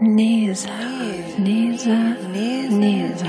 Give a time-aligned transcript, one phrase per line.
[0.00, 0.70] Nisa,
[1.38, 3.28] Nisa, Nisa, Nisa,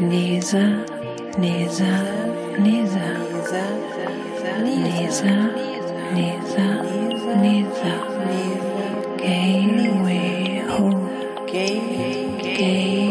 [0.00, 0.64] Nisa,
[1.36, 1.90] Nisa,
[2.58, 3.10] Nisa, Nisa,
[4.64, 5.34] Nisa,
[6.14, 6.68] Nisa,
[7.36, 7.94] Nisa,
[8.24, 8.74] Neza,
[9.18, 11.08] Gateway Home,
[11.46, 13.03] Gateway.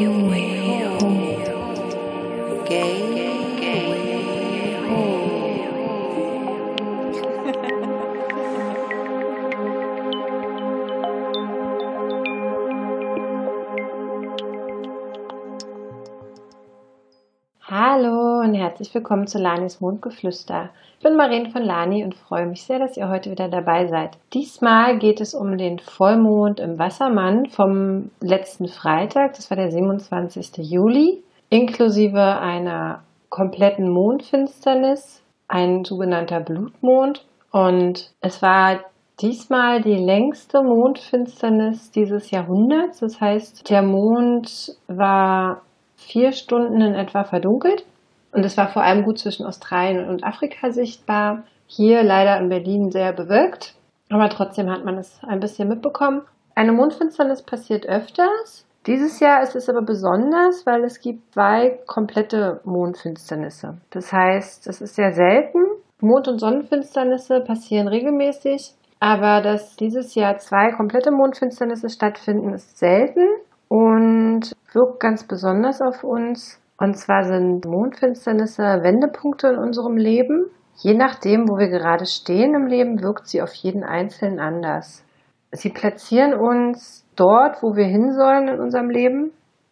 [18.83, 20.69] Herzlich willkommen zu Lanis Mondgeflüster.
[20.97, 24.18] Ich bin Marien von Lani und freue mich sehr, dass ihr heute wieder dabei seid.
[24.33, 30.69] Diesmal geht es um den Vollmond im Wassermann vom letzten Freitag, das war der 27.
[30.69, 37.25] Juli, inklusive einer kompletten Mondfinsternis, ein sogenannter Blutmond.
[37.53, 38.81] Und es war
[39.22, 43.00] diesmal die längste Mondfinsternis dieses Jahrhunderts.
[43.00, 45.61] Das heißt, der Mond war
[45.95, 47.86] vier Stunden in etwa verdunkelt.
[48.34, 51.44] Und es war vor allem gut zwischen Australien und Afrika sichtbar.
[51.67, 53.76] Hier leider in Berlin sehr bewölkt.
[54.09, 56.23] Aber trotzdem hat man es ein bisschen mitbekommen.
[56.56, 58.66] Eine Mondfinsternis passiert öfters.
[58.86, 63.78] Dieses Jahr ist es aber besonders, weil es gibt zwei komplette Mondfinsternisse.
[63.92, 65.59] Das heißt, es ist sehr selten.
[66.02, 68.73] Mond- und Sonnenfinsternisse passieren regelmäßig.
[69.00, 73.26] Aber dass dieses Jahr zwei komplette Mondfinsternisse stattfinden, ist selten
[73.70, 76.59] und wirkt ganz besonders auf uns.
[76.84, 80.48] Und zwar sind Mondfinsternisse Wendepunkte in unserem Leben.
[80.76, 85.06] Je nachdem, wo wir gerade stehen im Leben, wirkt sie auf jeden Einzelnen anders.
[85.54, 89.31] Sie platzieren uns dort, wo wir hin sollen in unserem Leben.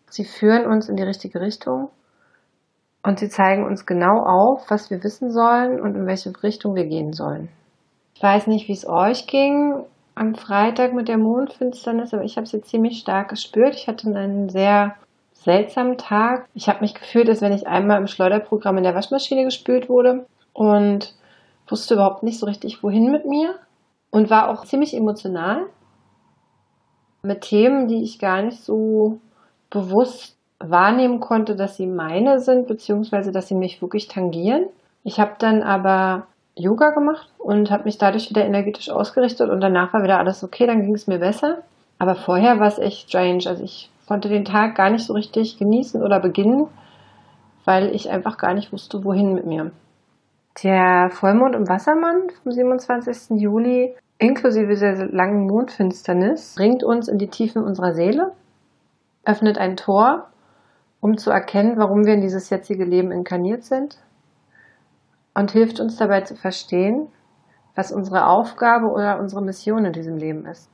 [0.09, 1.89] Sie führen uns in die richtige Richtung.
[3.03, 6.85] Und sie zeigen uns genau auf, was wir wissen sollen und in welche Richtung wir
[6.85, 7.49] gehen sollen.
[8.15, 9.83] Ich weiß nicht, wie es euch ging
[10.15, 13.75] am Freitag mit der Mondfinsternis, aber ich habe sie ziemlich stark gespürt.
[13.75, 14.95] Ich hatte einen sehr
[15.43, 16.47] seltsamen Tag.
[16.53, 20.25] Ich habe mich gefühlt, als wenn ich einmal im Schleuderprogramm in der Waschmaschine gespült wurde
[20.53, 21.15] und
[21.67, 23.55] wusste überhaupt nicht so richtig, wohin mit mir
[24.11, 25.63] und war auch ziemlich emotional
[27.23, 29.19] mit Themen, die ich gar nicht so
[29.69, 34.65] bewusst wahrnehmen konnte, dass sie meine sind, beziehungsweise dass sie mich wirklich tangieren.
[35.03, 39.93] Ich habe dann aber Yoga gemacht und habe mich dadurch wieder energetisch ausgerichtet und danach
[39.93, 41.59] war wieder alles okay, dann ging es mir besser.
[41.97, 43.43] Aber vorher war es echt strange.
[43.45, 46.67] Also ich konnte den Tag gar nicht so richtig genießen oder beginnen,
[47.63, 49.71] weil ich einfach gar nicht wusste, wohin mit mir.
[50.65, 53.39] Der Vollmond im Wassermann vom 27.
[53.39, 58.33] Juli inklusive der langen Mondfinsternis bringt uns in die Tiefen unserer Seele,
[59.23, 60.27] öffnet ein Tor,
[60.99, 63.97] um zu erkennen, warum wir in dieses jetzige Leben inkarniert sind
[65.33, 67.07] und hilft uns dabei zu verstehen,
[67.75, 70.69] was unsere Aufgabe oder unsere Mission in diesem Leben ist.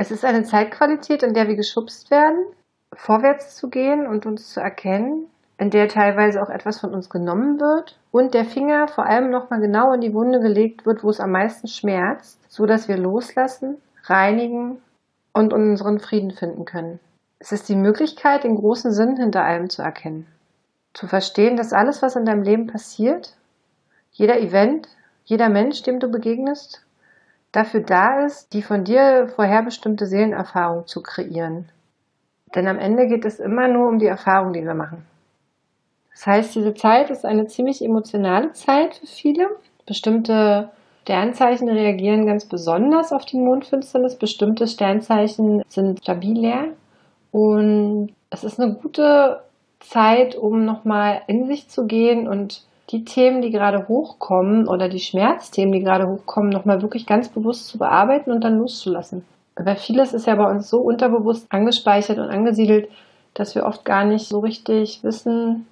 [0.00, 2.46] Es ist eine Zeitqualität, in der wir geschubst werden,
[2.94, 5.26] vorwärts zu gehen und uns zu erkennen,
[5.58, 9.60] in der teilweise auch etwas von uns genommen wird und der Finger vor allem nochmal
[9.60, 13.76] genau in die Wunde gelegt wird, wo es am meisten schmerzt, so dass wir loslassen,
[14.04, 14.80] reinigen
[15.34, 16.98] und unseren Frieden finden können.
[17.38, 20.26] Es ist die Möglichkeit, den großen Sinn hinter allem zu erkennen.
[20.94, 23.36] Zu verstehen, dass alles, was in deinem Leben passiert,
[24.12, 24.88] jeder Event,
[25.24, 26.86] jeder Mensch, dem du begegnest,
[27.52, 31.68] dafür da ist, die von dir vorherbestimmte Seelenerfahrung zu kreieren.
[32.54, 35.06] Denn am Ende geht es immer nur um die Erfahrung, die wir machen.
[36.12, 39.48] Das heißt, diese Zeit ist eine ziemlich emotionale Zeit für viele.
[39.86, 40.70] Bestimmte
[41.02, 44.16] Sternzeichen reagieren ganz besonders auf die Mondfinsternis.
[44.16, 46.68] Bestimmte Sternzeichen sind stabiler.
[47.30, 49.40] Und es ist eine gute
[49.80, 55.00] Zeit, um nochmal in sich zu gehen und die Themen, die gerade hochkommen oder die
[55.00, 59.24] Schmerzthemen, die gerade hochkommen, nochmal wirklich ganz bewusst zu bearbeiten und dann loszulassen.
[59.56, 62.88] Weil vieles ist ja bei uns so unterbewusst angespeichert und angesiedelt,
[63.34, 65.66] dass wir oft gar nicht so richtig wissen,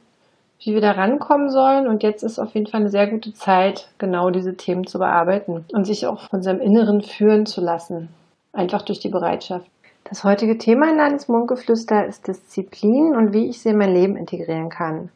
[0.60, 1.86] wie wir da rankommen sollen.
[1.86, 5.64] Und jetzt ist auf jeden Fall eine sehr gute Zeit, genau diese Themen zu bearbeiten
[5.72, 8.08] und sich auch von seinem Inneren führen zu lassen.
[8.52, 9.66] Einfach durch die Bereitschaft.
[10.04, 14.70] Das heutige Thema in Landesmundgeflüster ist Disziplin und wie ich sie in mein Leben integrieren
[14.70, 15.10] kann.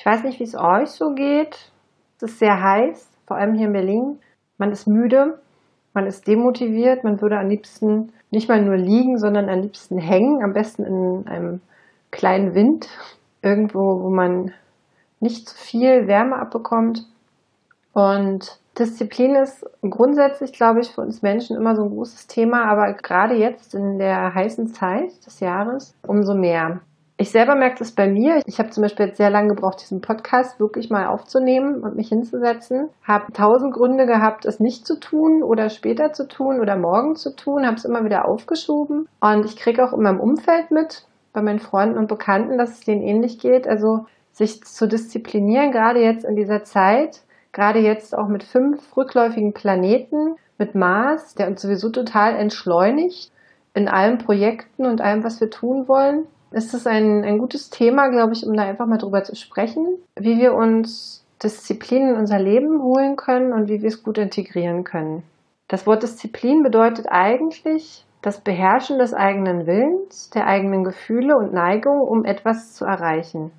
[0.00, 1.70] Ich weiß nicht, wie es euch so geht.
[2.16, 4.18] Es ist sehr heiß, vor allem hier in Berlin.
[4.56, 5.38] Man ist müde,
[5.92, 10.42] man ist demotiviert, man würde am liebsten nicht mal nur liegen, sondern am liebsten hängen,
[10.42, 11.60] am besten in einem
[12.10, 12.88] kleinen Wind,
[13.42, 14.54] irgendwo, wo man
[15.20, 17.04] nicht zu viel Wärme abbekommt.
[17.92, 22.94] Und Disziplin ist grundsätzlich, glaube ich, für uns Menschen immer so ein großes Thema, aber
[22.94, 26.80] gerade jetzt in der heißen Zeit des Jahres umso mehr.
[27.20, 28.40] Ich selber merke das bei mir.
[28.46, 32.08] Ich habe zum Beispiel jetzt sehr lange gebraucht, diesen Podcast wirklich mal aufzunehmen und mich
[32.08, 32.88] hinzusetzen.
[33.06, 37.36] Habe tausend Gründe gehabt, es nicht zu tun oder später zu tun oder morgen zu
[37.36, 37.66] tun.
[37.66, 39.06] Habe es immer wieder aufgeschoben.
[39.20, 42.80] Und ich kriege auch in meinem Umfeld mit, bei meinen Freunden und Bekannten, dass es
[42.86, 43.68] denen ähnlich geht.
[43.68, 47.20] Also sich zu disziplinieren, gerade jetzt in dieser Zeit,
[47.52, 53.30] gerade jetzt auch mit fünf rückläufigen Planeten, mit Mars, der uns sowieso total entschleunigt
[53.74, 58.08] in allen Projekten und allem, was wir tun wollen ist es ein, ein gutes Thema,
[58.08, 59.86] glaube ich, um da einfach mal drüber zu sprechen,
[60.16, 64.84] wie wir uns Disziplin in unser Leben holen können und wie wir es gut integrieren
[64.84, 65.22] können.
[65.68, 72.02] Das Wort Disziplin bedeutet eigentlich das Beherrschen des eigenen Willens, der eigenen Gefühle und Neigungen,
[72.02, 73.52] um etwas zu erreichen.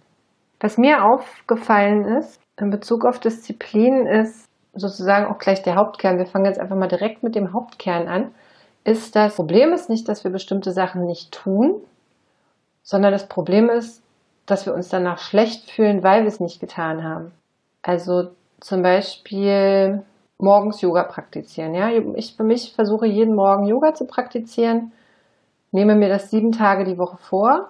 [0.59, 6.17] Was mir aufgefallen ist in Bezug auf Disziplin ist sozusagen auch gleich der Hauptkern.
[6.17, 8.31] Wir fangen jetzt einfach mal direkt mit dem Hauptkern an.
[8.83, 11.81] Ist das Problem ist nicht, dass wir bestimmte Sachen nicht tun,
[12.83, 14.03] sondern das Problem ist,
[14.45, 17.31] dass wir uns danach schlecht fühlen, weil wir es nicht getan haben.
[17.81, 20.03] Also zum Beispiel
[20.37, 21.73] morgens Yoga praktizieren.
[21.73, 24.91] Ja, ich für mich versuche jeden Morgen Yoga zu praktizieren,
[25.71, 27.69] nehme mir das sieben Tage die Woche vor,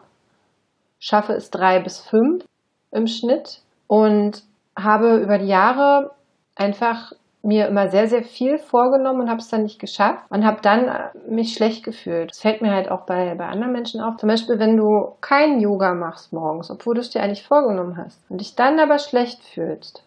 [1.00, 2.46] schaffe es drei bis fünf
[2.92, 4.44] im Schnitt und
[4.76, 6.12] habe über die Jahre
[6.56, 10.62] einfach mir immer sehr, sehr viel vorgenommen und habe es dann nicht geschafft und habe
[10.62, 12.30] dann äh, mich schlecht gefühlt.
[12.30, 14.18] Das fällt mir halt auch bei, bei anderen Menschen auf.
[14.18, 18.20] Zum Beispiel, wenn du kein Yoga machst morgens, obwohl du es dir eigentlich vorgenommen hast
[18.30, 20.04] und dich dann aber schlecht fühlst,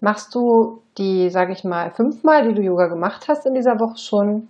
[0.00, 3.96] machst du die, sage ich mal, fünfmal, die du Yoga gemacht hast in dieser Woche
[3.96, 4.48] schon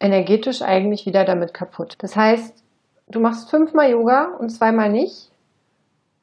[0.00, 1.94] energetisch eigentlich wieder damit kaputt.
[1.98, 2.62] Das heißt,
[3.08, 5.30] du machst fünfmal Yoga und zweimal nicht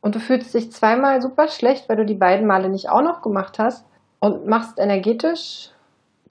[0.02, 3.22] und du fühlst dich zweimal super schlecht, weil du die beiden Male nicht auch noch
[3.22, 3.86] gemacht hast
[4.22, 5.72] und machst energetisch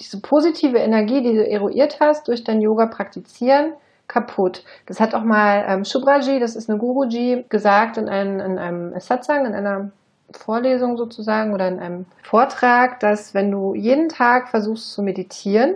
[0.01, 3.75] diese positive Energie, die du eruiert hast, durch dein Yoga praktizieren,
[4.09, 4.65] kaputt.
[4.87, 8.99] Das hat auch mal ähm, Shubraji, das ist eine Guruji, gesagt in einem, in einem
[8.99, 9.91] Satsang, in einer
[10.33, 15.75] Vorlesung sozusagen oder in einem Vortrag, dass wenn du jeden Tag versuchst zu meditieren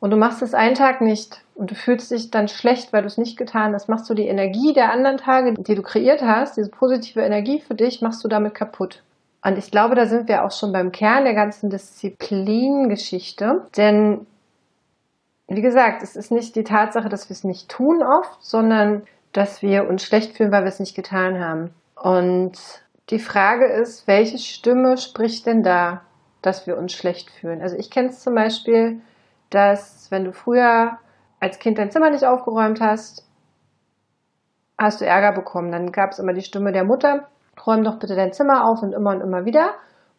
[0.00, 3.08] und du machst es einen Tag nicht und du fühlst dich dann schlecht, weil du
[3.08, 6.56] es nicht getan hast, machst du die Energie der anderen Tage, die du kreiert hast,
[6.56, 9.02] diese positive Energie für dich, machst du damit kaputt.
[9.44, 13.66] Und ich glaube, da sind wir auch schon beim Kern der ganzen Disziplingeschichte.
[13.76, 14.26] Denn,
[15.48, 19.02] wie gesagt, es ist nicht die Tatsache, dass wir es nicht tun oft, sondern
[19.32, 21.74] dass wir uns schlecht fühlen, weil wir es nicht getan haben.
[21.94, 22.52] Und
[23.10, 26.00] die Frage ist, welche Stimme spricht denn da,
[26.40, 27.60] dass wir uns schlecht fühlen?
[27.60, 29.02] Also ich kenne es zum Beispiel,
[29.50, 30.98] dass wenn du früher
[31.38, 33.28] als Kind dein Zimmer nicht aufgeräumt hast,
[34.78, 35.70] hast du Ärger bekommen.
[35.70, 37.28] Dann gab es immer die Stimme der Mutter,
[37.66, 39.70] räum doch bitte dein Zimmer auf und immer und immer wieder.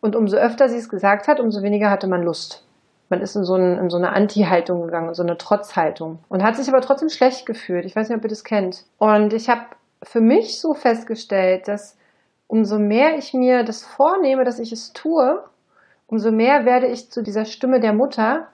[0.01, 2.63] Und umso öfter sie es gesagt hat, umso weniger hatte man Lust.
[3.09, 6.19] Man ist in so, ein, in so eine Anti-Haltung gegangen, in so eine Trotzhaltung.
[6.27, 7.85] Und hat sich aber trotzdem schlecht gefühlt.
[7.85, 8.83] Ich weiß nicht, ob ihr das kennt.
[8.97, 9.61] Und ich habe
[10.03, 11.97] für mich so festgestellt, dass
[12.47, 15.43] umso mehr ich mir das vornehme, dass ich es tue,
[16.07, 18.47] umso mehr werde ich zu dieser Stimme der Mutter,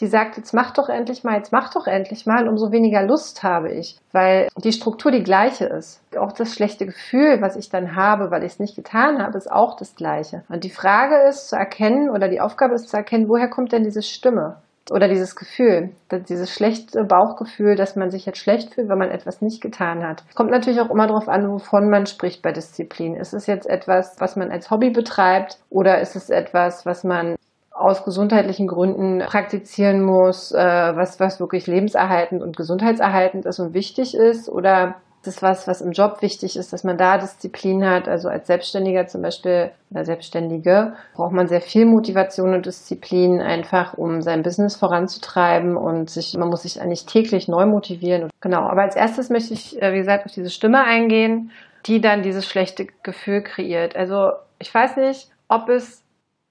[0.00, 3.42] die sagt, jetzt mach doch endlich mal, jetzt mach doch endlich mal, umso weniger Lust
[3.42, 6.02] habe ich, weil die Struktur die gleiche ist.
[6.18, 9.50] Auch das schlechte Gefühl, was ich dann habe, weil ich es nicht getan habe, ist
[9.50, 10.42] auch das gleiche.
[10.48, 13.84] Und die Frage ist zu erkennen, oder die Aufgabe ist zu erkennen, woher kommt denn
[13.84, 14.56] diese Stimme?
[14.90, 15.90] Oder dieses Gefühl,
[16.28, 20.22] dieses schlechte Bauchgefühl, dass man sich jetzt schlecht fühlt, wenn man etwas nicht getan hat.
[20.36, 23.16] Kommt natürlich auch immer darauf an, wovon man spricht bei Disziplin.
[23.16, 27.34] Ist es jetzt etwas, was man als Hobby betreibt oder ist es etwas, was man
[27.78, 34.14] aus gesundheitlichen Gründen praktizieren muss, äh, was, was wirklich lebenserhaltend und gesundheitserhaltend ist und wichtig
[34.14, 34.48] ist?
[34.48, 38.08] Oder es was, was im Job wichtig ist, dass man da Disziplin hat?
[38.08, 43.94] Also als Selbstständiger zum Beispiel oder Selbstständige braucht man sehr viel Motivation und Disziplin einfach,
[43.94, 48.30] um sein Business voranzutreiben und sich, man muss sich eigentlich täglich neu motivieren.
[48.40, 48.62] Genau.
[48.62, 51.50] Aber als erstes möchte ich, äh, wie gesagt, auf diese Stimme eingehen,
[51.86, 53.96] die dann dieses schlechte Gefühl kreiert.
[53.96, 56.02] Also ich weiß nicht, ob es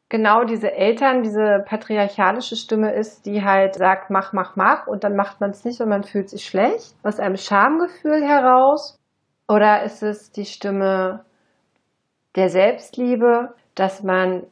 [0.09, 5.15] genau diese Eltern, diese patriarchalische Stimme ist, die halt sagt, mach, mach, mach und dann
[5.15, 8.99] macht man es nicht und man fühlt sich schlecht, aus einem Schamgefühl heraus?
[9.47, 11.25] Oder ist es die Stimme
[12.35, 14.43] der Selbstliebe, dass man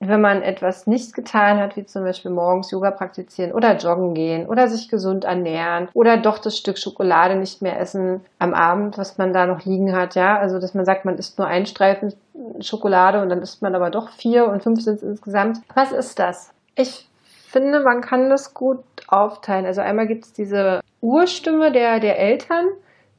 [0.00, 4.46] wenn man etwas nicht getan hat, wie zum Beispiel morgens Yoga praktizieren oder joggen gehen
[4.46, 9.18] oder sich gesund ernähren oder doch das Stück Schokolade nicht mehr essen am Abend, was
[9.18, 12.14] man da noch liegen hat, ja, also dass man sagt, man isst nur einen Streifen
[12.60, 15.58] Schokolade und dann isst man aber doch vier und fünf sind es insgesamt.
[15.74, 16.52] Was ist das?
[16.76, 17.08] Ich
[17.48, 19.66] finde, man kann das gut aufteilen.
[19.66, 22.66] Also einmal gibt es diese Urstimme der, der Eltern,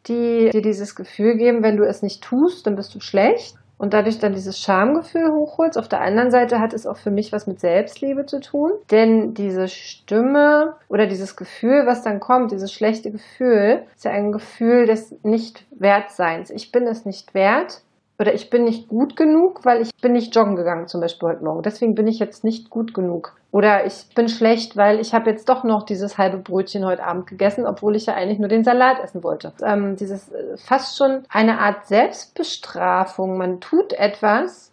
[0.07, 3.55] die dir dieses Gefühl geben, wenn du es nicht tust, dann bist du schlecht.
[3.79, 5.77] Und dadurch dann dieses Schamgefühl hochholst.
[5.79, 9.33] Auf der anderen Seite hat es auch für mich was mit Selbstliebe zu tun, denn
[9.33, 14.85] diese Stimme oder dieses Gefühl, was dann kommt, dieses schlechte Gefühl, ist ja ein Gefühl
[14.85, 16.51] des Nicht-Wertseins.
[16.51, 17.81] Ich bin es nicht wert,
[18.19, 21.43] oder ich bin nicht gut genug, weil ich bin nicht joggen gegangen zum Beispiel heute
[21.43, 21.61] Morgen.
[21.61, 23.33] Deswegen bin ich jetzt nicht gut genug.
[23.51, 27.27] Oder ich bin schlecht, weil ich habe jetzt doch noch dieses halbe Brötchen heute Abend
[27.27, 29.53] gegessen, obwohl ich ja eigentlich nur den Salat essen wollte.
[29.63, 33.37] Ähm, dieses äh, fast schon eine Art Selbstbestrafung.
[33.37, 34.68] Man tut etwas,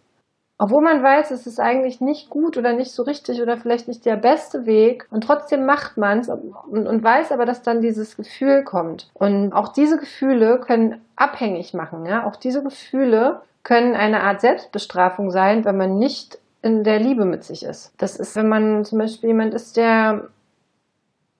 [0.59, 4.05] obwohl man weiß, es ist eigentlich nicht gut oder nicht so richtig oder vielleicht nicht
[4.05, 8.17] der beste Weg und trotzdem macht man es und, und, weiß aber, dass dann dieses
[8.17, 9.09] Gefühl kommt.
[9.13, 12.05] Und auch diese Gefühle können abhängig machen.
[12.07, 12.25] Ja?
[12.25, 17.43] Auch diese Gefühle können eine Art Selbstbestrafung sein, wenn man nicht in der Liebe mit
[17.43, 17.93] sich ist.
[17.99, 20.29] Das ist, wenn man zum Beispiel jemand ist, der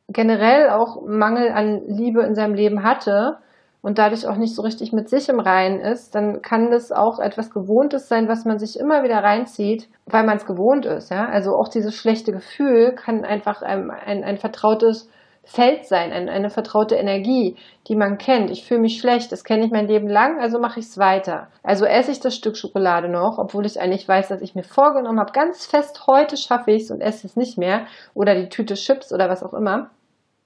[0.10, 3.40] generell auch Mangel an Liebe in seinem Leben hatte
[3.88, 7.20] und dadurch auch nicht so richtig mit sich im Reinen ist, dann kann das auch
[7.20, 11.10] etwas Gewohntes sein, was man sich immer wieder reinzieht, weil man es gewohnt ist.
[11.10, 11.30] Ja?
[11.30, 15.10] Also auch dieses schlechte Gefühl kann einfach ein, ein, ein vertrautes
[15.46, 17.56] Feld sein, ein, eine vertraute Energie,
[17.88, 18.52] die man kennt.
[18.52, 21.48] Ich fühle mich schlecht, das kenne ich mein Leben lang, also mache ich es weiter.
[21.64, 25.22] Also esse ich das Stück Schokolade noch, obwohl ich eigentlich weiß, dass ich mir vorgenommen
[25.22, 27.86] habe, ganz fest, heute schaffe ich es und esse es nicht mehr.
[28.14, 29.92] Oder die Tüte Chips oder was auch immer.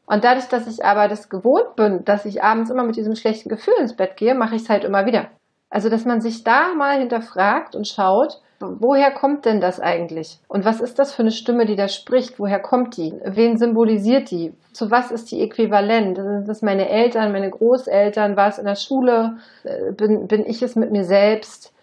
[0.06, 3.50] Und dadurch, dass ich aber das gewohnt bin, dass ich abends immer mit diesem schlechten
[3.50, 5.30] Gefühl ins Bett gehe, mache ich es halt immer wieder.
[5.70, 10.40] Also, dass man sich da mal hinterfragt und schaut, woher kommt denn das eigentlich?
[10.50, 12.40] Und was ist das für eine Stimme, die da spricht?
[12.40, 13.14] Woher kommt die?
[13.24, 14.54] Wen symbolisiert die?
[14.74, 16.18] Zu was ist die äquivalent?
[16.18, 18.36] Sind das meine Eltern, meine Großeltern?
[18.36, 19.38] War es in der Schule?
[19.64, 21.74] Äh, bin, bin ich es mit mir selbst?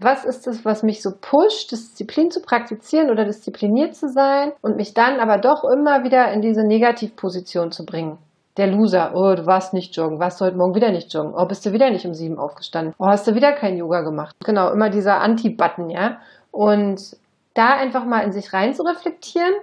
[0.00, 4.76] Was ist es, was mich so pusht, Disziplin zu praktizieren oder diszipliniert zu sein und
[4.76, 8.18] mich dann aber doch immer wieder in diese Negativposition zu bringen.
[8.56, 11.46] Der Loser, oh, du warst nicht joggen, warst du heute Morgen wieder nicht joggen, oh,
[11.46, 14.34] bist du wieder nicht um sieben aufgestanden, oh, hast du wieder kein Yoga gemacht.
[14.44, 16.18] Genau, immer dieser Anti-Button, ja.
[16.50, 17.16] Und
[17.54, 19.54] da einfach mal in sich rein zu reflektieren,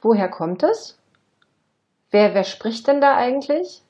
[0.00, 0.98] woher kommt es?
[2.10, 3.82] Wer, wer spricht denn da eigentlich?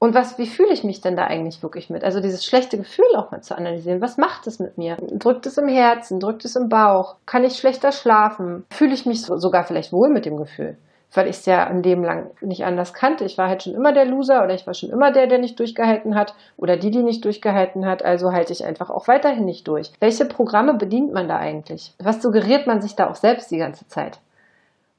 [0.00, 2.04] Und was, wie fühle ich mich denn da eigentlich wirklich mit?
[2.04, 4.00] Also dieses schlechte Gefühl auch mal zu analysieren.
[4.00, 4.96] Was macht es mit mir?
[4.96, 6.20] Drückt es im Herzen?
[6.20, 7.16] Drückt es im Bauch?
[7.26, 8.64] Kann ich schlechter schlafen?
[8.70, 10.76] Fühle ich mich sogar vielleicht wohl mit dem Gefühl?
[11.12, 13.24] Weil ich es ja ein Leben lang nicht anders kannte.
[13.24, 15.58] Ich war halt schon immer der Loser oder ich war schon immer der, der nicht
[15.58, 18.04] durchgehalten hat oder die, die nicht durchgehalten hat.
[18.04, 19.90] Also halte ich einfach auch weiterhin nicht durch.
[19.98, 21.92] Welche Programme bedient man da eigentlich?
[21.98, 24.20] Was suggeriert man sich da auch selbst die ganze Zeit?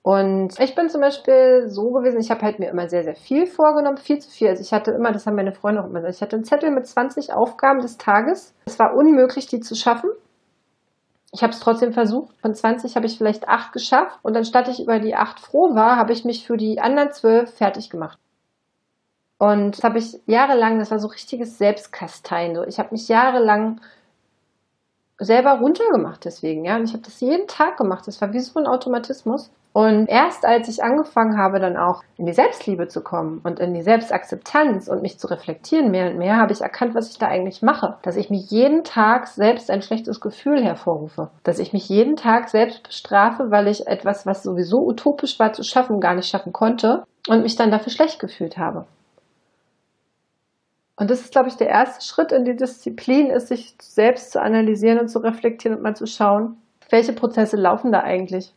[0.01, 3.47] Und ich bin zum Beispiel so gewesen, ich habe halt mir immer sehr, sehr viel
[3.47, 4.47] vorgenommen, viel zu viel.
[4.47, 6.71] Also ich hatte immer, das haben meine Freunde auch immer gesagt, ich hatte einen Zettel
[6.71, 8.55] mit 20 Aufgaben des Tages.
[8.65, 10.09] Es war unmöglich, die zu schaffen.
[11.31, 12.35] Ich habe es trotzdem versucht.
[12.41, 14.19] Von 20 habe ich vielleicht acht geschafft.
[14.23, 17.53] Und anstatt ich über die acht froh war, habe ich mich für die anderen zwölf
[17.53, 18.17] fertig gemacht.
[19.37, 22.57] Und das habe ich jahrelang, das war so richtiges Selbstkasteien.
[22.67, 23.79] Ich habe mich jahrelang
[25.19, 26.77] selber runtergemacht deswegen, ja.
[26.77, 28.07] Und ich habe das jeden Tag gemacht.
[28.07, 29.51] Das war wie so ein Automatismus.
[29.71, 33.73] Und erst als ich angefangen habe, dann auch in die Selbstliebe zu kommen und in
[33.73, 37.27] die Selbstakzeptanz und mich zu reflektieren mehr und mehr, habe ich erkannt, was ich da
[37.27, 37.95] eigentlich mache.
[38.01, 41.29] Dass ich mich jeden Tag selbst ein schlechtes Gefühl hervorrufe.
[41.43, 45.63] Dass ich mich jeden Tag selbst bestrafe, weil ich etwas, was sowieso utopisch war zu
[45.63, 48.85] schaffen, gar nicht schaffen konnte und mich dann dafür schlecht gefühlt habe.
[50.99, 54.41] Und das ist, glaube ich, der erste Schritt in die Disziplin, ist, sich selbst zu
[54.41, 56.57] analysieren und zu reflektieren und mal zu schauen,
[56.89, 58.53] welche Prozesse laufen da eigentlich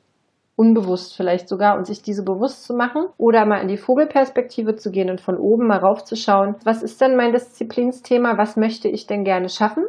[0.57, 4.91] unbewusst vielleicht sogar und sich diese bewusst zu machen oder mal in die Vogelperspektive zu
[4.91, 9.25] gehen und von oben mal raufzuschauen, was ist denn mein Disziplinsthema, was möchte ich denn
[9.25, 9.85] gerne schaffen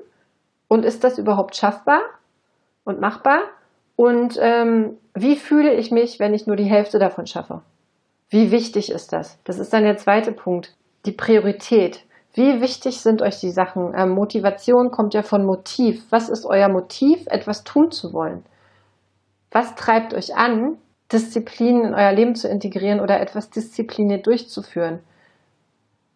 [0.67, 2.01] und ist das überhaupt schaffbar
[2.85, 3.39] und machbar
[3.95, 7.61] und ähm, wie fühle ich mich, wenn ich nur die Hälfte davon schaffe?
[8.29, 9.37] Wie wichtig ist das?
[9.43, 12.03] Das ist dann der zweite Punkt, die Priorität.
[12.33, 13.93] Wie wichtig sind euch die Sachen?
[13.95, 16.11] Ähm, Motivation kommt ja von Motiv.
[16.11, 18.43] Was ist euer Motiv, etwas tun zu wollen?
[19.51, 20.77] Was treibt euch an,
[21.11, 25.01] Disziplin in euer Leben zu integrieren oder etwas diszipliniert durchzuführen?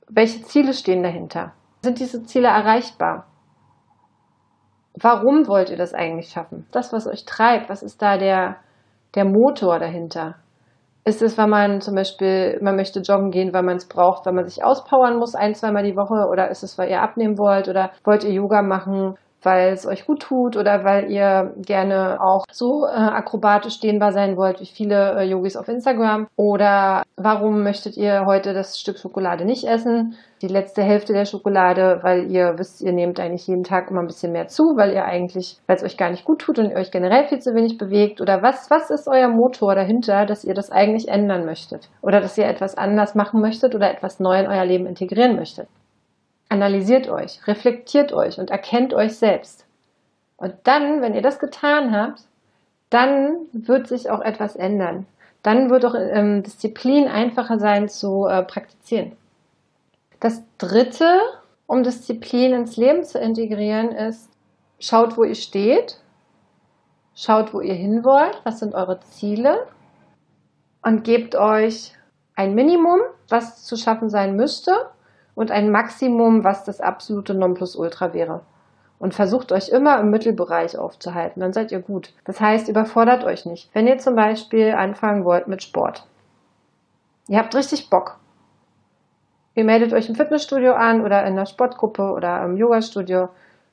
[0.09, 1.53] Welche Ziele stehen dahinter?
[1.83, 3.27] Sind diese Ziele erreichbar?
[5.00, 6.65] Warum wollt ihr das eigentlich schaffen?
[6.71, 8.57] Das, was euch treibt, was ist da der,
[9.13, 10.38] der Motor dahinter?
[11.07, 14.33] Ist es, wenn man zum Beispiel, man möchte joggen gehen, weil man es braucht, weil
[14.33, 16.29] man sich auspowern muss, ein, zweimal die Woche?
[16.29, 17.69] Oder ist es, weil ihr abnehmen wollt?
[17.69, 22.46] Oder wollt ihr Yoga machen, weil es euch gut tut oder weil ihr gerne auch
[22.51, 26.27] so äh, akrobatisch dehnbar sein wollt wie viele äh, Yogis auf Instagram?
[26.36, 32.00] Oder warum möchtet ihr heute das Stück Schokolade nicht essen, die letzte Hälfte der Schokolade,
[32.01, 35.06] weil ihr wisst, ihr nehmt eigentlich jeden Tag immer ein bisschen mehr zu, weil ihr
[35.06, 37.77] eigentlich, weil es euch gar nicht gut tut und ihr euch generell viel zu wenig
[37.77, 38.22] bewegt?
[38.22, 41.89] Oder was, was ist euer Motor dahinter, dass ihr das eigentlich ändern möchtet?
[42.01, 45.67] Oder dass ihr etwas anders machen möchtet oder etwas neu in euer Leben integrieren möchtet.
[46.50, 49.66] Analysiert euch, reflektiert euch und erkennt euch selbst.
[50.38, 52.24] Und dann, wenn ihr das getan habt,
[52.89, 55.06] dann wird sich auch etwas ändern.
[55.44, 59.12] Dann wird auch ähm, Disziplin einfacher sein zu äh, praktizieren.
[60.20, 61.20] Das dritte,
[61.68, 64.30] um Disziplin ins Leben zu integrieren, ist,
[64.80, 66.00] schaut, wo ihr steht,
[67.13, 69.68] schaut, wo ihr hin wollt, was sind eure Ziele
[70.82, 71.94] und gebt euch
[72.36, 74.72] ein Minimum, was zu schaffen sein müsste
[75.38, 78.41] und ein Maximum, was das absolute Nonplusultra wäre.
[78.98, 82.12] Und versucht euch immer im Mittelbereich aufzuhalten, dann seid ihr gut.
[82.25, 83.70] Das heißt, überfordert euch nicht.
[83.74, 86.08] Wenn ihr zum Beispiel anfangen wollt mit Sport,
[87.27, 88.17] ihr habt richtig Bock.
[89.53, 93.29] Ihr meldet euch im Fitnessstudio an oder in einer Sportgruppe oder im Yogastudio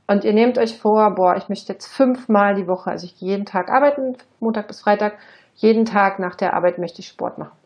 [0.07, 3.31] und ihr nehmt euch vor, boah, ich möchte jetzt fünfmal die Woche, also ich gehe
[3.31, 5.15] jeden Tag arbeiten, Montag bis Freitag,
[5.55, 7.64] jeden Tag nach der Arbeit möchte ich Sport machen.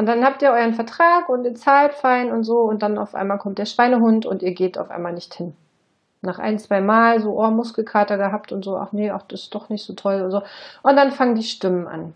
[0.00, 3.14] Und dann habt ihr euren Vertrag und ihr zahlt fein und so und dann auf
[3.14, 5.54] einmal kommt der Schweinehund und ihr geht auf einmal nicht hin.
[6.22, 9.54] Nach ein, zwei Mal so, oh, Muskelkater gehabt und so, ach nee, ach, das ist
[9.54, 10.40] doch nicht so toll und so.
[10.82, 12.14] Und dann fangen die Stimmen an.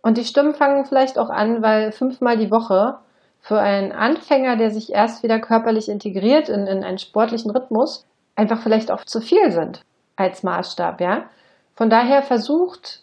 [0.00, 2.96] Und die Stimmen fangen vielleicht auch an, weil fünfmal die Woche
[3.42, 8.62] für einen Anfänger, der sich erst wieder körperlich integriert in, in einen sportlichen Rhythmus, einfach
[8.62, 9.82] vielleicht auch zu viel sind
[10.16, 11.24] als Maßstab, ja.
[11.74, 13.02] Von daher versucht,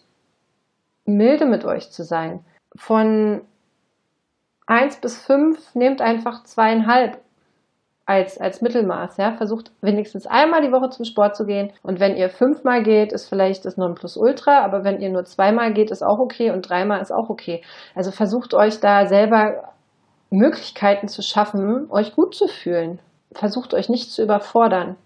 [1.04, 2.44] milde mit euch zu sein.
[2.74, 3.42] Von
[4.68, 7.18] 1 bis 5 nehmt einfach zweieinhalb
[8.04, 9.16] als, als Mittelmaß.
[9.16, 9.32] Ja?
[9.32, 11.72] Versucht wenigstens einmal die Woche zum Sport zu gehen.
[11.82, 14.62] Und wenn ihr fünfmal geht, ist vielleicht das Nonplusultra.
[14.62, 16.50] Aber wenn ihr nur zweimal geht, ist auch okay.
[16.50, 17.62] Und dreimal ist auch okay.
[17.94, 19.72] Also versucht euch da selber
[20.30, 22.98] Möglichkeiten zu schaffen, euch gut zu fühlen.
[23.32, 24.96] Versucht euch nicht zu überfordern.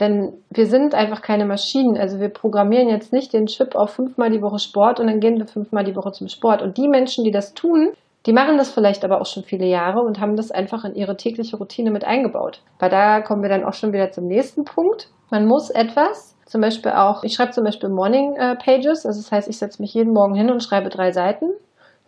[0.00, 1.98] Denn wir sind einfach keine Maschinen.
[1.98, 5.38] Also wir programmieren jetzt nicht den Chip auf fünfmal die Woche Sport und dann gehen
[5.38, 6.62] wir fünfmal die Woche zum Sport.
[6.62, 7.90] Und die Menschen, die das tun,
[8.26, 11.16] die machen das vielleicht aber auch schon viele Jahre und haben das einfach in ihre
[11.16, 12.60] tägliche Routine mit eingebaut.
[12.80, 15.08] Weil da kommen wir dann auch schon wieder zum nächsten Punkt.
[15.30, 19.30] Man muss etwas, zum Beispiel auch, ich schreibe zum Beispiel Morning äh, Pages, also das
[19.30, 21.50] heißt, ich setze mich jeden Morgen hin und schreibe drei Seiten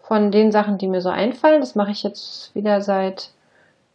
[0.03, 1.61] von den Sachen, die mir so einfallen.
[1.61, 3.31] Das mache ich jetzt wieder seit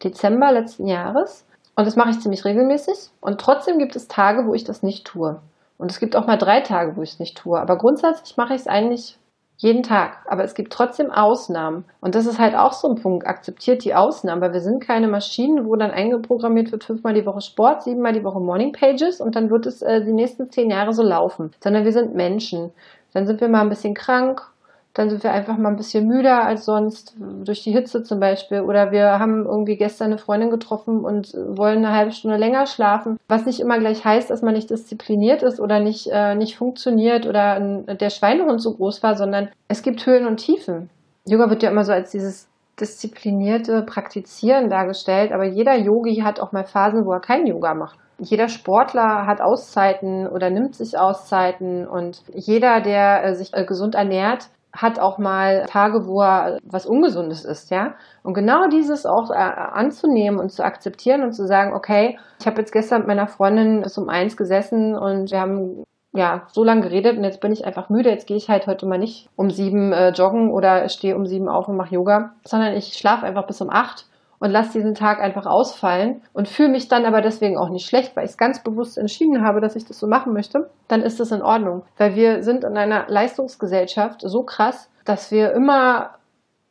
[0.03, 1.45] Dezember letzten Jahres.
[1.75, 3.09] Und das mache ich ziemlich regelmäßig.
[3.19, 5.41] Und trotzdem gibt es Tage, wo ich das nicht tue.
[5.77, 7.59] Und es gibt auch mal drei Tage, wo ich es nicht tue.
[7.59, 9.17] Aber grundsätzlich mache ich es eigentlich
[9.57, 10.17] jeden Tag.
[10.27, 11.85] Aber es gibt trotzdem Ausnahmen.
[12.01, 13.25] Und das ist halt auch so ein Punkt.
[13.27, 17.41] Akzeptiert die Ausnahmen, weil wir sind keine Maschinen, wo dann eingeprogrammiert wird, fünfmal die Woche
[17.41, 20.93] Sport, siebenmal die Woche Morning Pages und dann wird es äh, die nächsten zehn Jahre
[20.93, 21.51] so laufen.
[21.61, 22.71] Sondern wir sind Menschen.
[23.13, 24.52] Dann sind wir mal ein bisschen krank
[24.93, 28.61] dann sind wir einfach mal ein bisschen müder als sonst, durch die Hitze zum Beispiel.
[28.61, 33.17] Oder wir haben irgendwie gestern eine Freundin getroffen und wollen eine halbe Stunde länger schlafen.
[33.27, 37.25] Was nicht immer gleich heißt, dass man nicht diszipliniert ist oder nicht, äh, nicht funktioniert
[37.25, 40.89] oder der Schweinehund so groß war, sondern es gibt Höhen und Tiefen.
[41.25, 42.47] Yoga wird ja immer so als dieses
[42.79, 47.97] disziplinierte Praktizieren dargestellt, aber jeder Yogi hat auch mal Phasen, wo er kein Yoga macht
[48.19, 53.95] jeder Sportler hat Auszeiten oder nimmt sich Auszeiten und jeder, der äh, sich äh, gesund
[53.95, 57.93] ernährt, hat auch mal Tage, wo er was Ungesundes ist, ja.
[58.23, 62.59] Und genau dieses auch äh, anzunehmen und zu akzeptieren und zu sagen, okay, ich habe
[62.59, 65.83] jetzt gestern mit meiner Freundin bis um eins gesessen und wir haben
[66.13, 68.09] ja so lange geredet und jetzt bin ich einfach müde.
[68.09, 71.49] Jetzt gehe ich halt heute mal nicht um sieben äh, joggen oder stehe um sieben
[71.49, 74.07] auf und mache Yoga, sondern ich schlafe einfach bis um acht
[74.43, 78.13] und lasse diesen Tag einfach ausfallen und fühle mich dann aber deswegen auch nicht schlecht,
[78.13, 81.21] weil ich es ganz bewusst entschieden habe, dass ich das so machen möchte, dann ist
[81.21, 81.83] das in Ordnung.
[81.97, 86.15] Weil wir sind in einer Leistungsgesellschaft so krass, dass wir immer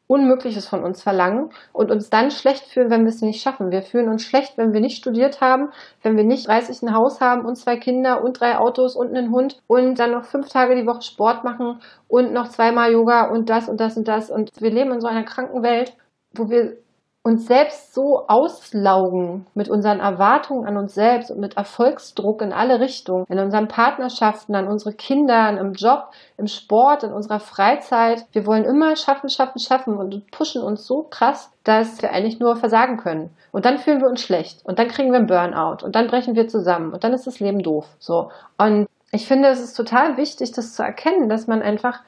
[0.06, 3.70] Unmögliches von uns verlangen und uns dann schlecht fühlen, wenn wir es nicht schaffen.
[3.70, 5.70] Wir fühlen uns schlecht, wenn wir nicht studiert haben,
[6.02, 9.32] wenn wir nicht 30 ein Haus haben und zwei Kinder und drei Autos und einen
[9.32, 13.48] Hund und dann noch fünf Tage die Woche Sport machen und noch zweimal Yoga und
[13.48, 14.30] das und das und das.
[14.30, 15.96] Und wir leben in so einer kranken Welt,
[16.34, 16.76] wo wir
[17.24, 22.80] uns selbst so auslaugen mit unseren Erwartungen an uns selbst und mit Erfolgsdruck in alle
[22.80, 28.26] Richtungen, in unseren Partnerschaften, an unsere Kinder, im Job, im Sport, in unserer Freizeit.
[28.32, 32.56] Wir wollen immer schaffen, schaffen, schaffen und pushen uns so krass, dass wir eigentlich nur
[32.56, 33.30] versagen können.
[33.52, 36.34] Und dann fühlen wir uns schlecht und dann kriegen wir einen Burnout und dann brechen
[36.34, 37.86] wir zusammen und dann ist das Leben doof.
[38.00, 38.30] So.
[38.58, 42.00] Und ich finde, es ist total wichtig, das zu erkennen, dass man einfach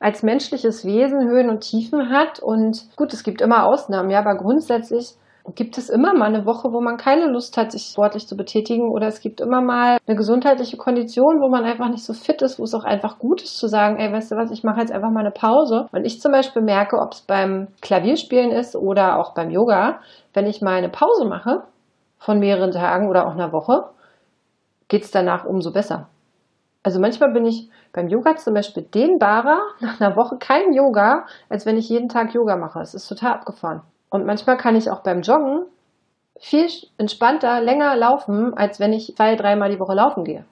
[0.00, 2.40] als menschliches Wesen Höhen und Tiefen hat.
[2.40, 5.14] Und gut, es gibt immer Ausnahmen, ja, aber grundsätzlich
[5.54, 8.90] gibt es immer mal eine Woche, wo man keine Lust hat, sich sportlich zu betätigen
[8.90, 12.58] oder es gibt immer mal eine gesundheitliche Kondition, wo man einfach nicht so fit ist,
[12.58, 14.92] wo es auch einfach gut ist zu sagen, ey, weißt du was, ich mache jetzt
[14.92, 15.88] einfach mal eine Pause.
[15.92, 20.00] Und ich zum Beispiel merke, ob es beim Klavierspielen ist oder auch beim Yoga,
[20.34, 21.62] wenn ich mal eine Pause mache
[22.18, 23.84] von mehreren Tagen oder auch einer Woche,
[24.88, 26.08] geht es danach umso besser.
[26.82, 31.66] Also manchmal bin ich beim Yoga zum Beispiel dehnbarer nach einer Woche kein Yoga, als
[31.66, 32.80] wenn ich jeden Tag Yoga mache.
[32.80, 33.82] Es ist total abgefahren.
[34.08, 35.64] Und manchmal kann ich auch beim Joggen
[36.38, 40.44] viel entspannter länger laufen, als wenn ich zwei, dreimal die Woche laufen gehe.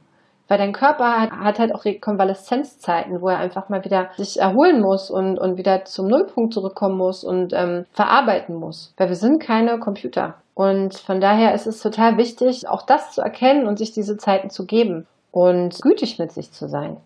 [0.48, 4.80] Weil dein Körper hat, hat halt auch Rekonvaleszenzzeiten, wo er einfach mal wieder sich erholen
[4.80, 8.92] muss und, und wieder zum Nullpunkt zurückkommen muss und ähm, verarbeiten muss.
[8.96, 10.35] Weil wir sind keine Computer.
[10.54, 14.50] Und von daher ist es total wichtig, auch das zu erkennen und sich diese Zeiten
[14.50, 16.96] zu geben und gütig mit sich zu sein.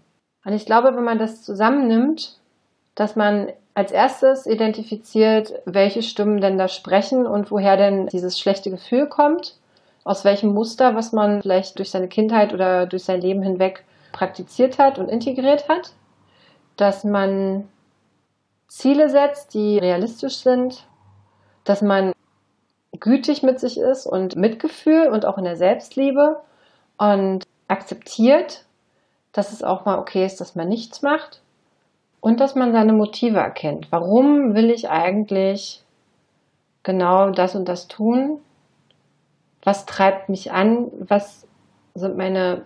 [0.45, 2.39] Und ich glaube, wenn man das zusammennimmt,
[2.95, 8.71] dass man als erstes identifiziert, welche Stimmen denn da sprechen und woher denn dieses schlechte
[8.71, 9.57] Gefühl kommt,
[10.05, 14.79] aus welchem Muster, was man vielleicht durch seine Kindheit oder durch sein Leben hinweg praktiziert
[14.79, 15.93] hat und integriert hat,
[16.77, 17.69] dass man
[18.67, 20.87] Ziele setzt, die realistisch sind,
[21.65, 22.13] dass man
[22.99, 26.41] gütig mit sich ist und Mitgefühl und auch in der Selbstliebe
[26.99, 28.65] und akzeptiert,
[29.33, 31.41] dass es auch mal okay ist, dass man nichts macht
[32.21, 33.91] und dass man seine Motive erkennt.
[33.91, 35.83] Warum will ich eigentlich
[36.83, 38.41] genau das und das tun?
[39.63, 40.91] Was treibt mich an?
[40.99, 41.47] Was
[41.95, 42.65] sind meine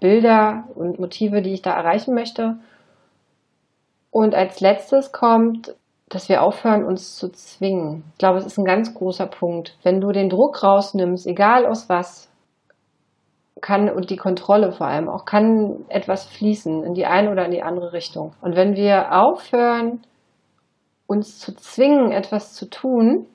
[0.00, 2.56] Bilder und Motive, die ich da erreichen möchte?
[4.10, 5.74] Und als letztes kommt,
[6.08, 8.04] dass wir aufhören, uns zu zwingen.
[8.12, 9.76] Ich glaube, es ist ein ganz großer Punkt.
[9.82, 12.28] Wenn du den Druck rausnimmst, egal aus was,
[13.60, 17.50] kann und die Kontrolle vor allem auch kann etwas fließen in die eine oder in
[17.50, 18.34] die andere Richtung.
[18.42, 20.02] Und wenn wir aufhören,
[21.06, 23.26] uns zu zwingen, etwas zu tun,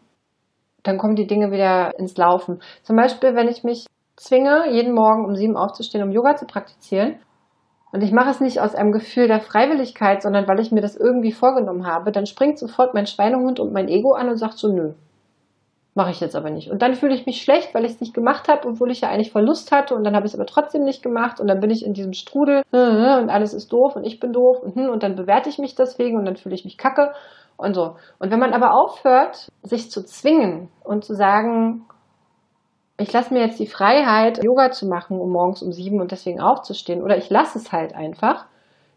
[0.84, 2.62] dann kommen die Dinge wieder ins Laufen.
[2.84, 7.20] Zum Beispiel, wenn ich mich zwinge, jeden Morgen um sieben aufzustehen, um Yoga zu praktizieren,
[7.94, 10.96] und ich mache es nicht aus einem Gefühl der Freiwilligkeit, sondern weil ich mir das
[10.96, 14.70] irgendwie vorgenommen habe, dann springt sofort mein Schweinehund und mein Ego an und sagt so,
[14.70, 14.94] nö,
[16.02, 16.72] Mache ich jetzt aber nicht.
[16.72, 19.10] Und dann fühle ich mich schlecht, weil ich es nicht gemacht habe, obwohl ich ja
[19.10, 21.70] eigentlich Verlust hatte und dann habe ich es aber trotzdem nicht gemacht und dann bin
[21.70, 25.04] ich in diesem Strudel äh, und alles ist doof und ich bin doof hm, und
[25.04, 27.14] dann bewerte ich mich deswegen und dann fühle ich mich kacke
[27.56, 27.98] und so.
[28.18, 31.86] Und wenn man aber aufhört, sich zu zwingen und zu sagen,
[32.98, 36.42] ich lasse mir jetzt die Freiheit, Yoga zu machen, um morgens um sieben und deswegen
[36.42, 38.48] aufzustehen oder ich lasse es halt einfach,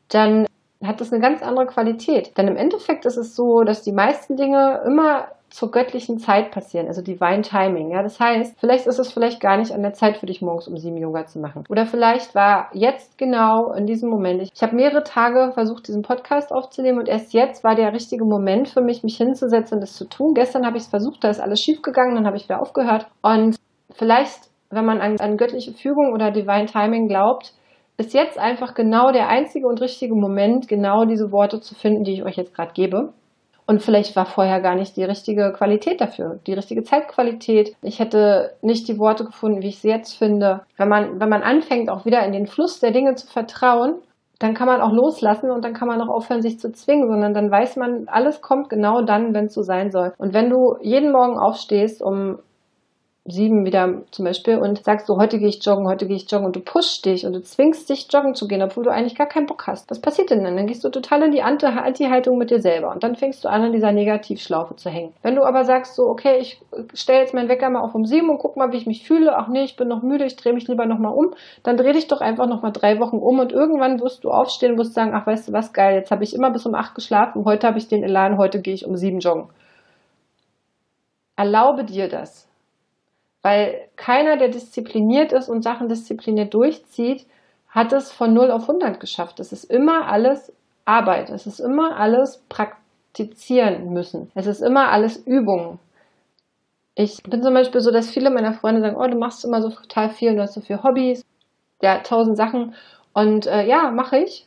[0.09, 0.47] dann
[0.83, 2.38] hat das eine ganz andere Qualität.
[2.38, 6.88] Denn im Endeffekt ist es so, dass die meisten Dinge immer zur göttlichen Zeit passieren,
[6.88, 7.93] also Divine Timing.
[7.93, 10.67] Ja, das heißt, vielleicht ist es vielleicht gar nicht an der Zeit für dich morgens
[10.67, 11.62] um sieben Yoga zu machen.
[11.69, 14.43] Oder vielleicht war jetzt genau in diesem Moment.
[14.43, 18.25] Ich, ich habe mehrere Tage versucht, diesen Podcast aufzunehmen und erst jetzt war der richtige
[18.25, 20.35] Moment für mich, mich hinzusetzen und das zu tun.
[20.35, 23.07] Gestern habe ich es versucht, da ist alles schief gegangen, dann habe ich wieder aufgehört.
[23.23, 23.55] Und
[23.93, 27.55] vielleicht, wenn man an, an göttliche Fügung oder Divine Timing glaubt,
[27.97, 32.14] ist jetzt einfach genau der einzige und richtige Moment, genau diese Worte zu finden, die
[32.14, 33.12] ich euch jetzt gerade gebe.
[33.66, 37.74] Und vielleicht war vorher gar nicht die richtige Qualität dafür, die richtige Zeitqualität.
[37.81, 40.62] Ich hätte nicht die Worte gefunden, wie ich sie jetzt finde.
[40.77, 43.94] Wenn man, wenn man anfängt, auch wieder in den Fluss der Dinge zu vertrauen,
[44.38, 47.33] dann kann man auch loslassen und dann kann man auch aufhören, sich zu zwingen, sondern
[47.33, 50.12] dann weiß man, alles kommt genau dann, wenn es so sein soll.
[50.18, 52.38] Und wenn du jeden Morgen aufstehst, um
[53.27, 56.45] sieben wieder zum Beispiel und sagst so, heute gehe ich joggen, heute gehe ich joggen
[56.45, 59.27] und du pushst dich und du zwingst dich joggen zu gehen, obwohl du eigentlich gar
[59.27, 59.91] keinen Bock hast.
[59.91, 60.57] Was passiert denn dann?
[60.57, 63.65] Dann gehst du total in die Anti-Haltung mit dir selber und dann fängst du an,
[63.65, 65.15] in dieser Negativschlaufe zu hängen.
[65.23, 66.61] Wenn du aber sagst so, okay, ich
[66.93, 69.35] stelle jetzt meinen Wecker mal auf um sieben und guck mal, wie ich mich fühle.
[69.39, 71.33] Ach nee, ich bin noch müde, ich drehe mich lieber nochmal um.
[71.63, 74.93] Dann dreh dich doch einfach nochmal drei Wochen um und irgendwann wirst du aufstehen wirst
[74.93, 77.67] sagen, ach weißt du was, geil, jetzt habe ich immer bis um acht geschlafen, heute
[77.67, 79.49] habe ich den Elan, heute gehe ich um sieben joggen.
[81.37, 82.49] Erlaube dir das.
[83.44, 87.26] Weil keiner, der diszipliniert ist und Sachen diszipliniert durchzieht,
[87.68, 89.38] hat es von 0 auf 100 geschafft.
[89.38, 90.50] Es ist immer alles
[90.87, 91.28] Arbeit.
[91.28, 94.33] Es ist immer alles praktizieren müssen.
[94.35, 95.78] Es ist immer alles Übung.
[96.94, 99.68] Ich bin zum Beispiel so, dass viele meiner Freunde sagen, oh, du machst immer so
[99.68, 101.22] total viel, du hast so viele Hobbys,
[101.83, 102.74] ja, tausend Sachen.
[103.12, 104.46] Und äh, ja, mache ich.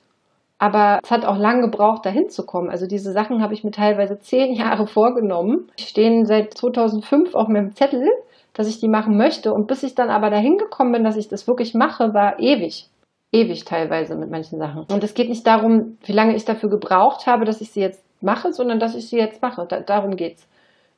[0.59, 2.69] Aber es hat auch lange gebraucht, dahin zu kommen.
[2.69, 5.71] Also diese Sachen habe ich mir teilweise zehn Jahre vorgenommen.
[5.79, 8.07] Die stehen seit 2005 auf meinem Zettel
[8.57, 9.53] dass ich die machen möchte.
[9.53, 12.89] Und bis ich dann aber dahin gekommen bin, dass ich das wirklich mache, war ewig.
[13.31, 14.85] Ewig teilweise mit manchen Sachen.
[14.91, 18.03] Und es geht nicht darum, wie lange ich dafür gebraucht habe, dass ich sie jetzt
[18.21, 19.67] mache, sondern dass ich sie jetzt mache.
[19.67, 20.47] Da, darum geht's.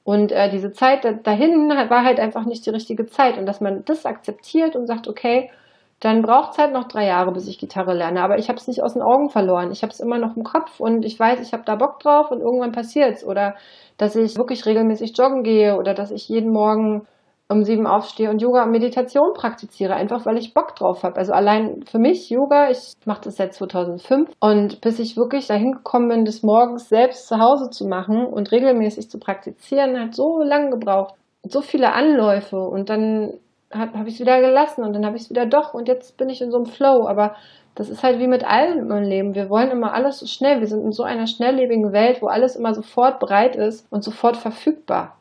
[0.06, 3.38] Und äh, diese Zeit dahin war halt einfach nicht die richtige Zeit.
[3.38, 5.52] Und dass man das akzeptiert und sagt, okay,
[5.99, 8.21] dann braucht es halt noch drei Jahre, bis ich Gitarre lerne.
[8.21, 9.71] Aber ich habe es nicht aus den Augen verloren.
[9.71, 12.31] Ich habe es immer noch im Kopf und ich weiß, ich habe da Bock drauf
[12.31, 13.25] und irgendwann passiert's.
[13.25, 13.55] Oder
[13.97, 17.05] dass ich wirklich regelmäßig joggen gehe oder dass ich jeden Morgen
[17.51, 21.17] um sieben aufstehe und Yoga und Meditation praktiziere, einfach weil ich Bock drauf habe.
[21.17, 25.71] Also allein für mich Yoga, ich mache das seit 2005 und bis ich wirklich dahin
[25.71, 30.43] gekommen bin, das morgens selbst zu Hause zu machen und regelmäßig zu praktizieren, hat so
[30.43, 31.15] lange gebraucht.
[31.43, 33.33] So viele Anläufe und dann
[33.71, 36.17] habe hab ich es wieder gelassen und dann habe ich es wieder doch und jetzt
[36.17, 37.08] bin ich in so einem Flow.
[37.08, 37.36] Aber
[37.75, 39.36] das ist halt wie mit allem im Leben.
[39.36, 40.60] Wir wollen immer alles so schnell.
[40.60, 44.38] Wir sind in so einer schnelllebigen Welt, wo alles immer sofort bereit ist und sofort
[44.38, 45.15] verfügbar.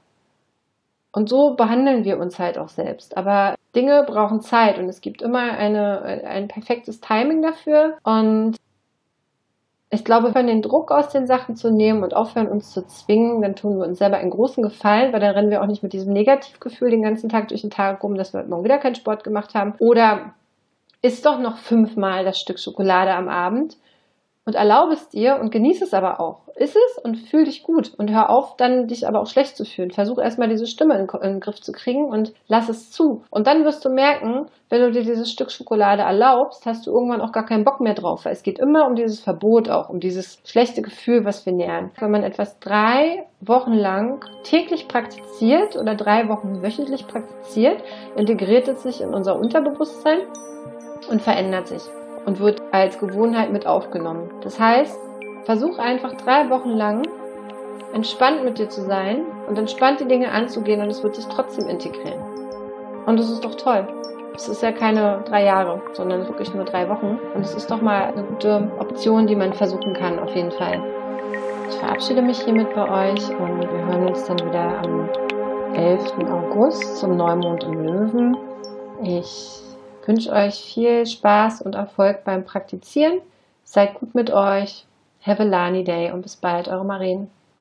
[1.12, 3.16] Und so behandeln wir uns halt auch selbst.
[3.16, 7.96] Aber Dinge brauchen Zeit und es gibt immer eine, ein perfektes Timing dafür.
[8.02, 8.56] Und
[9.90, 13.40] ich glaube, wenn den Druck aus den Sachen zu nehmen und aufhören, uns zu zwingen,
[13.40, 15.94] dann tun wir uns selber einen großen Gefallen, weil dann rennen wir auch nicht mit
[15.94, 19.24] diesem Negativgefühl den ganzen Tag durch den Tag rum, dass wir morgen wieder keinen Sport
[19.24, 19.74] gemacht haben.
[19.79, 20.35] Oder
[21.01, 23.77] isst doch noch fünfmal das Stück Schokolade am Abend
[24.48, 26.40] und erlaube es dir und genieße es aber auch.
[26.56, 29.66] Iss es und fühl dich gut und hör auf, dann dich aber auch schlecht zu
[29.66, 29.90] fühlen.
[29.90, 33.24] Versuch erstmal diese Stimme in, in, den Griff zu kriegen und lass es zu.
[33.30, 37.20] Und dann wirst du merken, wenn du dir dieses Stück Schokolade erlaubst, hast du irgendwann
[37.20, 38.24] auch gar keinen Bock mehr drauf.
[38.24, 41.90] Weil es geht immer um dieses Verbot auch, um dieses schlechte Gefühl, was wir nähern.
[42.00, 47.82] Wenn man etwas drei Wochen lang täglich praktiziert oder drei Wochen wöchentlich praktiziert,
[48.16, 50.20] integriert es sich in unser Unterbewusstsein
[51.11, 51.82] und verändert sich
[52.28, 54.30] und wird als Gewohnheit mit aufgenommen.
[54.42, 55.00] Das heißt,
[55.44, 57.08] versuch einfach drei Wochen lang
[57.94, 61.68] entspannt mit dir zu sein und entspannt die Dinge anzugehen und es wird sich trotzdem
[61.68, 62.20] integrieren.
[63.06, 63.88] Und das ist doch toll.
[64.34, 67.18] Es ist ja keine drei Jahre, sondern wirklich nur drei Wochen.
[67.34, 70.82] Und es ist doch mal eine gute Option, die man versuchen kann, auf jeden Fall.
[71.70, 75.08] Ich verabschiede mich hiermit bei euch und wir hören uns dann wieder am
[75.74, 76.12] 11.
[76.30, 78.36] August zum Neumond im Löwen.
[79.02, 79.62] Ich
[80.09, 83.21] wünsche euch viel Spaß und Erfolg beim Praktizieren.
[83.62, 84.87] Seid gut mit euch.
[85.23, 87.31] Have a Lani Day und bis bald, eure Marien.